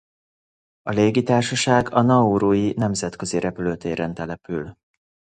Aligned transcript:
A 0.81 0.91
légitársaság 0.91 1.89
a 1.93 2.01
Naurui 2.01 2.73
nemzetközi 2.73 3.39
repülőtéren 3.39 4.13
települ. 4.13 4.75